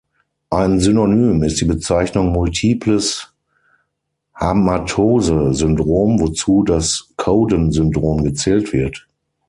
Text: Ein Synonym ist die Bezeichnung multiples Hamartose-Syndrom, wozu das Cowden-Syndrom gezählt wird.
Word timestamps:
Ein 0.49 0.79
Synonym 0.79 1.43
ist 1.43 1.61
die 1.61 1.65
Bezeichnung 1.65 2.29
multiples 2.31 3.31
Hamartose-Syndrom, 4.33 6.19
wozu 6.19 6.63
das 6.63 7.13
Cowden-Syndrom 7.17 8.23
gezählt 8.23 8.73
wird. 8.73 9.07